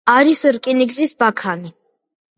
არის 0.13 0.39
რკინიგზის 0.55 1.15
ბაქანი. 1.25 1.73